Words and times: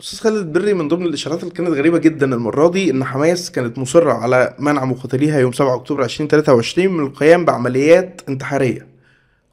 أستاذ 0.00 0.18
خالد 0.20 0.52
بري 0.52 0.74
من 0.74 0.88
ضمن 0.88 1.06
الإشارات 1.06 1.42
اللي 1.42 1.54
كانت 1.54 1.68
غريبة 1.68 1.98
جدا 1.98 2.34
المرة 2.34 2.68
دي 2.70 2.90
إن 2.90 3.04
حماس 3.04 3.50
كانت 3.50 3.78
مصرة 3.78 4.12
على 4.12 4.56
منع 4.58 4.84
مقاتليها 4.84 5.38
يوم 5.40 5.52
7 5.52 5.74
أكتوبر 5.74 6.04
2023 6.04 6.88
من 6.88 7.06
القيام 7.06 7.44
بعمليات 7.44 8.20
انتحارية. 8.28 8.86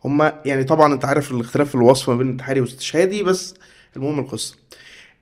هما 0.05 0.41
يعني 0.45 0.63
طبعا 0.63 0.93
أنت 0.93 1.05
عارف 1.05 1.31
الاختلاف 1.31 1.69
في 1.69 1.75
الوصف 1.75 2.09
ما 2.09 2.15
بين 2.15 2.27
انتحاري 2.29 2.61
واستشهادي 2.61 3.23
بس 3.23 3.53
المهم 3.95 4.19
القصة. 4.19 4.55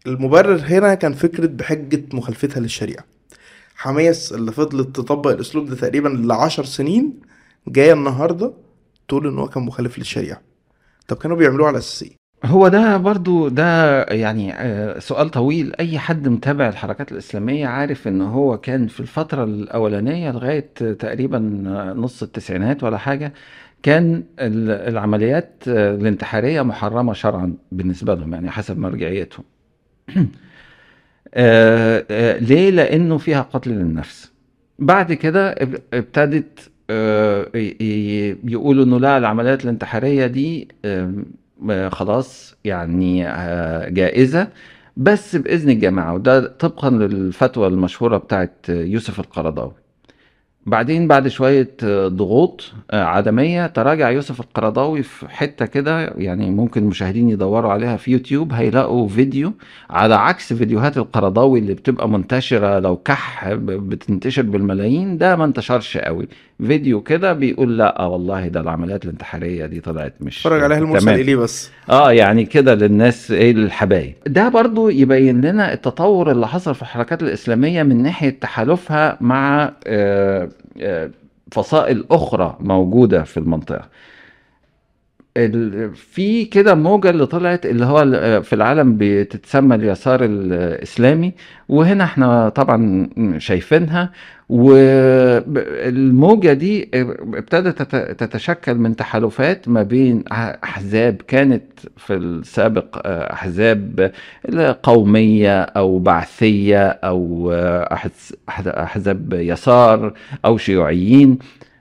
المبرر 0.07 0.55
هنا 0.65 0.94
كان 0.96 1.14
فكرة 1.14 1.46
بحجة 1.48 2.04
مخالفتها 2.14 2.60
للشريعة. 2.60 3.05
حماس 3.76 4.34
اللي 4.34 4.52
فضلت 4.52 4.96
تطبق 4.96 5.32
الأسلوب 5.32 5.70
ده 5.70 5.76
تقريبا 5.76 6.10
لعشر 6.10 6.66
سنين 6.66 7.20
جاية 7.68 7.94
النهارده 7.94 8.54
تقول 9.08 9.28
إن 9.28 9.40
هو 9.40 9.48
كان 9.48 9.64
مخالف 9.64 9.98
للشريعة. 9.98 10.42
طب 11.08 11.18
كانوا 11.18 11.38
بيعملوه 11.38 11.68
على 11.68 11.78
أساس 11.78 12.04
إيه؟ 12.04 12.23
هو 12.46 12.68
ده 12.68 12.98
برضو 12.98 13.48
ده 13.48 14.04
يعني 14.04 14.54
آه، 14.54 15.00
سؤال 15.00 15.30
طويل. 15.30 15.73
أي 15.80 16.00
حد 16.00 16.28
متابع 16.28 16.70
الحركات 16.70 17.12
الإسلامية 17.12 17.67
عارف 17.67 18.08
إن 18.08 18.22
هو 18.22 18.58
كان 18.58 18.88
في 18.88 19.00
الفترة 19.00 19.44
الأولانية 19.44 20.31
لغاية 20.31 20.70
تقريبا 21.00 21.40
نص 21.98 22.23
التسعينات 22.23 22.84
ولا 22.84 22.98
حاجة 22.98 23.34
كان 23.84 24.23
ال- 24.40 24.72
العمليات 24.94 25.64
آه، 25.67 25.95
الانتحارية 25.95 26.62
محرمة 26.62 27.14
شرعا 27.14 27.53
بالنسبة 27.72 28.16
لهم 28.16 28.34
يعني 28.34 28.52
حسب 28.52 28.80
مرجعيتهم. 28.80 29.45
آه، 31.34 32.38
ليه؟ 32.39 32.70
لأنه 32.72 33.17
فيها 33.17 33.41
قتل 33.41 33.72
للنفس. 33.72 34.31
بعد 34.80 35.14
كده 35.14 35.50
اب- 35.52 35.81
ابتدت 35.94 36.70
يقولوا 38.44 38.86
إنه 38.86 39.00
لا 39.00 39.17
العمليات 39.17 39.64
الانتحارية 39.64 40.28
دي 40.28 40.67
خلاص 41.91 42.55
يعني 42.63 43.27
آه، 43.27 43.90
جائزة. 43.90 44.48
بس 44.98 45.35
بإذن 45.35 45.70
الجماعة 45.70 46.13
وده 46.13 46.48
طبقا 46.48 46.89
للفتوى 46.89 47.67
المشهورة 47.67 48.17
بتاعت 48.17 48.66
يوسف 48.70 49.19
القرضاوي. 49.19 49.83
بعدين 50.66 51.08
بعد 51.08 51.28
شوية 51.28 51.72
آه، 51.83 52.08
ضغوط 52.08 52.72
آه، 52.92 53.03
عدمية 53.03 53.67
تراجع 53.67 54.09
يوسف 54.09 54.39
القرضاوي 54.39 55.03
في 55.03 55.28
حتة 55.30 55.66
كده 55.66 56.14
يعني 56.17 56.52
ممكن 56.52 56.83
المشاهدين 56.83 57.30
يدوروا 57.30 57.72
عليها 57.72 57.97
في 57.97 58.11
يوتيوب 58.11 58.53
هيلاقوا 58.53 59.08
فيديو 59.08 59.53
على 59.89 60.16
عكس 60.16 60.53
فيديوهات 60.53 60.97
القرضاوي 60.97 61.59
اللي 61.59 61.73
بتبقى 61.73 62.09
منتشرة 62.09 62.80
لو 62.80 62.95
كح 62.97 63.53
بتنتشر 63.53 64.41
بالملايين 64.41 65.17
ده 65.17 65.36
ما 65.36 65.45
انتشرش 65.45 65.97
قوي. 65.97 66.28
فيديو 66.67 67.02
كده 67.02 67.34
بيقول 67.34 67.78
لا 67.78 68.02
والله 68.02 68.47
ده 68.47 68.59
العمليات 68.61 69.06
الانتحارية 69.06 69.66
دي 69.66 69.80
طلعت 69.80 70.14
مش 70.22 70.38
اتفرج 70.38 70.64
عليها 70.64 70.78
المرسل. 70.78 71.09
إليه 71.09 71.36
بس. 71.36 71.72
آه 71.89 72.11
يعني 72.11 72.45
كده 72.45 72.75
للناس 72.75 73.31
إيه 73.31 73.52
الحبايب. 73.52 74.14
ده 74.28 74.50
برضو 74.50 74.89
يبين 74.89 75.41
لنا 75.41 75.73
التطور 75.73 76.31
اللي 76.31 76.47
حصل 76.47 76.75
في 76.75 76.81
الحركات 76.81 77.23
الإسلامية 77.23 77.84
من 77.84 78.03
ناحية 78.03 78.30
تحالفها 78.30 79.17
مع 79.22 79.72
آه، 79.88 80.44
آه، 80.44 80.50
فصائل 81.52 82.06
أخرى 82.12 82.58
موجودة 82.59 83.23
في 83.23 83.38
المنطقة. 83.38 83.90
ال- 85.38 85.95
في 85.95 86.45
كده 86.45 86.76
موجة 86.76 87.09
اللي 87.09 87.26
طلعت 87.26 87.66
اللي 87.66 87.86
هو 87.86 88.02
في 88.42 88.53
العالم 88.53 88.95
بتتسمى 89.00 89.75
اليسار 89.75 90.20
الإسلامي 90.23 91.34
وهنا 91.70 92.03
إحنا 92.03 92.50
طبعا 92.50 93.09
شايفينها. 93.38 94.12
والموجة 95.34 96.53
دي 96.53 96.90
ابتدت 96.94 97.81
تت- 97.81 98.23
تتشكل 98.23 98.75
من 98.75 98.95
تحالفات 98.95 99.70
ما 99.70 99.84
بين 99.84 100.23
أحزاب 100.64 101.22
كانت 101.28 101.64
في 101.97 102.14
السابق 102.14 103.02
أحزاب 103.08 104.12
قومية 104.84 105.62
أو 105.62 106.00
بعثية 106.00 106.88
أو 106.88 107.52
أحز- 107.94 108.34
أحزاب 108.68 109.34
يسار 109.34 110.14
أو 110.45 110.58
شيوعيين. 110.58 111.38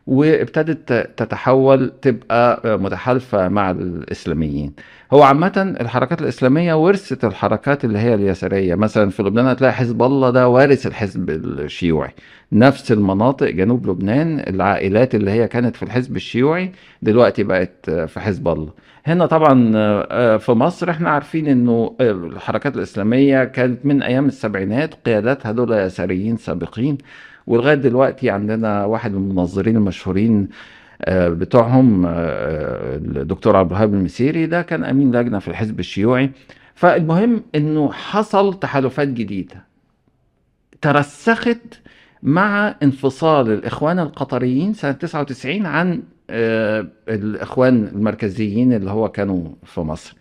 وابتدت 0.07 0.93
تتحول 1.17 1.93
تبقى 2.03 2.79
متحالفة 2.79 3.49
مع 3.49 3.71
الإسلاميين. 3.71 4.73
هو 5.13 5.23
عامة 5.23 5.77
الحركات 5.81 6.23
الإسلامية 6.23 6.75
ورثت 6.75 7.25
الحركات 7.25 7.85
اللي 7.85 7.99
هي 7.99 8.15
اليسارية. 8.15 8.75
مثلا 8.75 9.11
في 9.11 9.23
لبنان 9.23 9.47
هتلاقي 9.47 9.73
حزب 9.73 10.03
الله 10.03 10.31
ده 10.31 10.49
وارث 10.49 10.87
الحزب 10.87 11.31
الشيوعي. 11.31 12.11
نفس 12.53 12.93
المناطق 12.93 13.47
جنوب 13.51 13.87
لبنان 13.91 14.41
العائلات 14.49 15.15
اللي 15.15 15.31
هي 15.31 15.49
كانت 15.49 15.77
في 15.77 15.83
الحزب 15.83 16.17
الشيوعي 16.17 16.73
دلوقتي 17.03 17.43
بقت 17.43 17.91
في 17.91 18.21
حزب 18.21 18.49
الله. 18.49 18.71
هنا 19.07 19.27
طبعا 19.27 19.73
آه، 19.77 20.37
في 20.37 20.53
مصر 20.53 20.91
إحنا 20.91 21.11
عارفين 21.11 21.47
إنه 21.47 21.97
الحركات 22.01 22.77
الإسلامية 22.77 23.45
كانت 23.45 23.87
من 23.87 24.03
أيام 24.03 24.27
السبعينات 24.27 24.95
قياداتها 25.07 25.53
دول 25.53 25.73
يساريين 25.73 26.37
سابقين. 26.37 26.99
ولغاية 27.47 27.75
دلوقتي 27.75 28.31
عندنا 28.31 28.85
واحد 28.85 29.13
من 29.13 29.31
المنظرين 29.31 29.77
المشهورين 29.77 30.49
آه، 31.05 31.29
بتوعهم 31.29 32.07
آه، 32.07 32.97
الدكتور 32.97 33.57
عبد 33.57 33.71
الوهاب 33.71 33.95
المسيري 33.95 34.47
ده 34.47 34.63
كان 34.63 34.85
أمين 34.85 35.17
لجنة 35.17 35.39
في 35.39 35.49
الحزب 35.49 35.81
الشيوعي. 35.81 36.31
فالمهم 36.75 37.43
إنه 37.55 37.93
حصل 37.93 38.59
تحالفات 38.59 39.09
جديدة 39.09 39.65
ترسخت 40.81 41.81
مع 42.23 42.75
انفصال 42.83 43.53
الإخوان 43.53 43.99
القطريين 43.99 44.75
سنة 44.75 44.93
99 44.93 45.67
عن 45.67 46.03
آه، 46.31 46.87
الإخوان 47.09 47.87
المركزيين 47.95 48.73
اللي 48.73 48.91
هو 48.91 49.09
كانوا 49.09 49.49
في 49.65 49.81
مصر. 49.81 50.15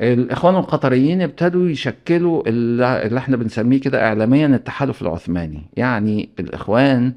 الإخوان 0.00 0.56
القطريين 0.56 1.22
ابتدوا 1.22 1.68
يشكلوا 1.68 2.42
اللي 2.46 3.18
إحنا 3.18 3.36
بنسميه 3.36 3.80
كده 3.80 4.06
اعلاميا 4.06 4.46
التحالف 4.46 5.02
العثماني. 5.02 5.62
يعني 5.76 6.28
الإخوان 6.40 7.12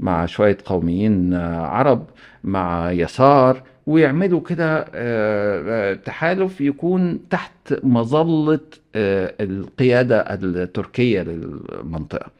مع 0.00 0.26
شوية 0.26 0.58
قوميين 0.64 1.34
آه، 1.34 1.66
عرب 1.66 2.06
مع 2.44 2.92
يسار 2.92 3.62
ويعملوا 3.86 4.40
كده 4.40 4.78
آه، 4.80 4.86
آه، 4.94 5.94
تحالف 5.94 6.60
يكون 6.60 7.28
تحت 7.30 7.52
مظلة 7.82 8.60
القيادة 8.96 10.20
التركية 10.20 11.22
للمنطقة. 11.22 12.30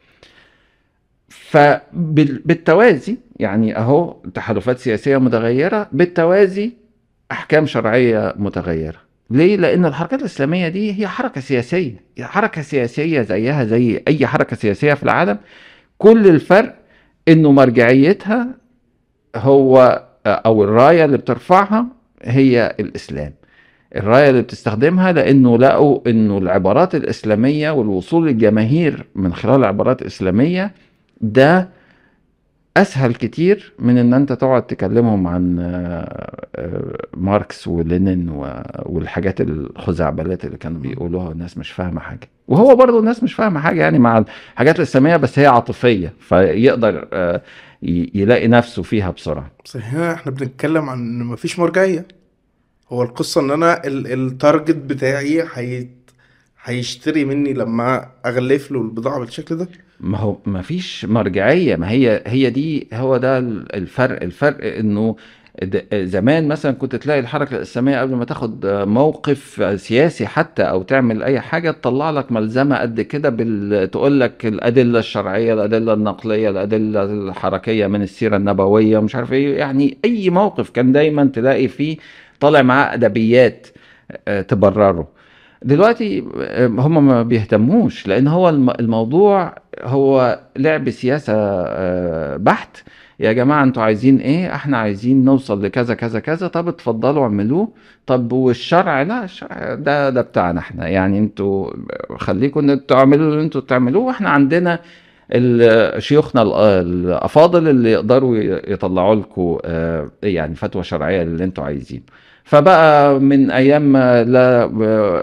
فبالتوازي 1.29 3.17
يعني 3.39 3.77
أهو 3.77 4.15
تحالفات 4.33 4.79
سياسية 4.79 5.17
متغيرة 5.17 5.87
بالتوازي 5.91 6.71
أحكام 7.31 7.65
شرعية 7.65 8.33
متغيرة. 8.37 9.10
ليه؟ 9.31 9.55
لأن 9.57 9.85
الحركات 9.85 10.19
الإسلامية 10.19 10.67
دي 10.67 10.99
هي 10.99 11.07
حركة 11.07 11.41
سياسية، 11.41 11.95
حركة 12.21 12.61
سياسية 12.61 13.21
زيها 13.21 13.63
زي 13.63 14.03
أي 14.07 14.27
حركة 14.27 14.55
سياسية 14.55 14.93
في 14.93 15.03
العالم، 15.03 15.37
كل 15.97 16.27
الفرق 16.27 16.75
إنه 17.27 17.51
مرجعيتها 17.51 18.47
هو 19.35 20.03
أو 20.27 20.63
الراية 20.63 21.05
اللي 21.05 21.17
بترفعها 21.17 21.85
هي 22.23 22.75
الإسلام. 22.79 23.33
الراية 23.95 24.29
اللي 24.29 24.41
بتستخدمها 24.41 25.11
لأنه 25.11 25.57
لقوا 25.57 25.99
إنه 26.09 26.37
العبارات 26.37 26.95
الإسلامية 26.95 27.71
والوصول 27.71 28.27
للجماهير 28.27 29.05
من 29.15 29.33
خلال 29.33 29.55
العبارات 29.55 30.01
الإسلامية 30.01 30.71
ده 31.21 31.69
أسهل 32.77 33.13
كتير 33.15 33.73
من 33.79 33.97
إن 33.97 34.13
أنت 34.13 34.33
تقعد 34.33 34.67
تكلمهم 34.67 35.27
عن 35.27 35.59
آه، 35.59 36.47
ماركس 37.21 37.67
ولينين 37.67 38.29
و- 38.29 38.63
والحاجات 38.85 39.41
الخزعبلات 39.41 40.45
اللي 40.45 40.57
كانوا 40.57 40.81
بيقولوها 40.81 41.31
الناس 41.31 41.57
مش 41.57 41.71
فاهمة 41.71 41.99
حاجة. 42.01 42.29
وهو 42.47 42.75
برضه 42.75 42.99
الناس 42.99 43.23
مش 43.23 43.33
فاهمة 43.33 43.59
حاجة 43.59 43.81
يعني 43.81 43.99
مع 43.99 44.23
الحاجات 44.53 44.75
الاسلاميه 44.75 45.17
بس 45.17 45.39
هي 45.39 45.45
عاطفية 45.47 46.13
فيقدر 46.19 47.07
آه، 47.13 47.41
ي- 47.83 48.11
يلاقي 48.15 48.47
نفسه 48.47 48.83
فيها 48.83 49.11
بسرعة. 49.11 49.51
بس 49.65 49.77
هنا 49.77 50.13
إحنا 50.13 50.31
بنتكلم 50.31 50.89
عن 50.89 50.99
إن 50.99 51.23
مفيش 51.25 51.59
مرجعية. 51.59 52.05
هو 52.89 53.03
القصة 53.03 53.41
إن 53.41 53.51
أنا 53.51 53.87
ال- 53.87 54.07
التارجت 54.13 54.75
بتاعي 54.75 55.43
هي 55.53 55.87
هيشتري 56.63 57.25
مني 57.25 57.53
لما 57.53 58.07
أغلف 58.25 58.71
له 58.71 58.81
البضاعة 58.81 59.19
بالشكل 59.19 59.55
ده؟ 59.57 59.67
ما 59.99 60.17
هو 60.17 60.37
ما 60.45 60.61
فيش 60.61 61.05
مرجعية. 61.05 61.75
ما 61.75 61.89
هي 61.89 62.23
هي 62.27 62.49
دي 62.49 62.87
هو 62.93 63.17
ده 63.17 63.37
الفرق. 63.37 64.23
الفرق 64.23 64.77
إنه 64.77 65.15
زمان 65.93 66.47
مثلا 66.47 66.71
كنت 66.71 66.95
تلاقي 66.95 67.19
الحركة 67.19 67.55
الإسلامية 67.55 68.01
قبل 68.01 68.15
ما 68.15 68.25
تاخد 68.25 68.65
موقف 68.65 69.63
سياسي 69.81 70.27
حتى 70.27 70.63
أو 70.63 70.81
تعمل 70.83 71.23
أي 71.23 71.39
حاجة 71.39 71.71
تطلع 71.71 72.09
لك 72.09 72.31
ملزمة 72.31 72.77
قد 72.77 73.01
كده 73.01 73.29
بال... 73.29 73.91
تقول 73.91 74.19
لك 74.19 74.45
الأدلة 74.45 74.99
الشرعية 74.99 75.53
الأدلة 75.53 75.93
النقلية 75.93 76.49
الأدلة 76.49 77.03
الحركية 77.03 77.87
من 77.87 78.01
السيرة 78.01 78.37
النبوية 78.37 78.99
مش 78.99 79.15
عارف 79.15 79.33
إيه. 79.33 79.57
يعني 79.57 79.97
أي 80.05 80.29
موقف 80.29 80.69
كان 80.69 80.91
دايما 80.91 81.25
تلاقي 81.25 81.67
فيه 81.67 81.97
طالع 82.39 82.61
معاه 82.61 82.93
أدبيات 82.93 83.67
آه، 84.27 84.41
تبرره. 84.41 85.07
دلوقتي 85.63 86.23
آه، 86.41 86.67
هم 86.67 87.07
ما 87.07 87.23
بيهتموش 87.23 88.07
لأن 88.07 88.27
هو 88.27 88.49
الم- 88.49 88.69
الموضوع 88.69 89.55
هو 89.81 90.39
لعب 90.57 90.89
سياسة 90.89 91.33
آه، 91.35 92.37
بحت. 92.37 92.77
يا 93.21 93.31
جماعة 93.33 93.63
أنتوا 93.63 93.83
عايزين 93.83 94.17
إيه؟ 94.17 94.55
إحنا 94.55 94.77
عايزين 94.77 95.25
نوصل 95.25 95.63
لكذا 95.63 95.93
كذا 95.95 96.19
كذا. 96.19 96.47
طب 96.47 96.67
اتفضلوا 96.67 97.23
اعملوه. 97.23 97.67
طب 98.07 98.31
والشرع؟ 98.31 99.01
لا 99.01 99.23
الشرع 99.23 99.73
ده 99.75 100.09
ده 100.09 100.21
بتاعنا 100.21 100.59
إحنا. 100.59 100.87
يعني 100.87 101.19
أنتوا 101.19 101.71
خليكم 102.17 102.59
ان 102.59 102.69
أنتوا 102.69 102.97
تعملوا 102.97 103.31
اللي 103.31 103.41
أنتوا 103.43 103.61
تعملوه 103.61 104.03
وإحنا 104.05 104.29
عندنا 104.29 104.79
شيوخنا 105.99 106.41
ال- 106.41 106.53
الافاضل 106.53 107.67
اللي 107.67 107.91
يقدروا 107.91 108.37
يطلعوا 108.67 109.15
لكم 109.15 109.57
يعني 110.23 110.55
فتوى 110.55 110.83
شرعية 110.83 111.21
اللي 111.21 111.43
أنتوا 111.43 111.63
عايزينه 111.63 112.03
فبقى 112.43 113.19
من 113.19 113.51
أيام 113.51 113.97
لا 113.97 114.65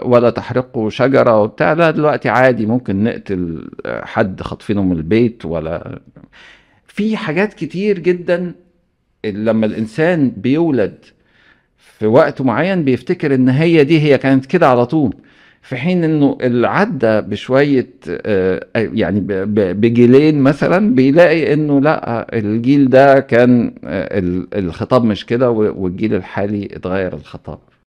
ولا 0.05 0.29
تحرقوا 0.29 0.89
شجرة 0.89 1.41
وبتاع 1.41 1.73
لا 1.73 1.91
دلوقتي 1.91 2.29
عادي 2.29 2.65
ممكن 2.65 3.03
نقتل 3.03 3.69
حد 3.85 4.41
خاطفينه 4.41 4.83
من 4.83 4.91
البيت 4.91 5.45
ولا 5.45 5.99
في 6.89 7.17
حاجات 7.17 7.53
كتير 7.53 7.99
جدا 7.99 8.51
لما 9.25 9.65
الإنسان 9.65 10.31
بيولد 10.37 10.97
في 11.77 12.05
وقت 12.07 12.41
معين 12.41 12.83
بيفتكر 12.83 13.35
إن 13.35 13.49
هي 13.49 13.83
دي 13.83 13.99
هي 14.01 14.17
كانت 14.17 14.45
كده 14.45 14.67
على 14.69 14.85
طول 14.85 15.13
في 15.61 15.75
حين 15.75 16.03
إنه 16.03 16.37
اللي 16.41 16.67
عدى 16.67 17.21
بشوية 17.21 17.87
آه، 18.09 18.65
يعني 18.75 19.19
بجيلين 19.73 20.41
مثلا 20.41 20.95
بيلاقي 20.95 21.53
إنه 21.53 21.81
لأ 21.81 22.27
الجيل 22.37 22.89
ده 22.89 23.19
كان 23.19 23.73
آه، 23.85 24.19
ال- 24.19 24.47
الخطاب 24.57 25.03
مش 25.03 25.25
كده 25.25 25.51
والجيل 25.51 26.13
الحالي 26.15 26.65
اتغير 26.65 27.13
الخطاب. 27.13 27.59